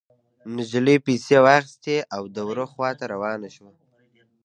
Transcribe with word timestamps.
نجلۍ 0.55 0.97
پيسې 1.05 1.35
واخيستې 1.45 1.95
او 2.15 2.23
د 2.35 2.37
وره 2.47 2.65
خوا 2.71 2.89
ته 2.99 3.03
روانه 3.13 3.49
شوه. 3.55 3.71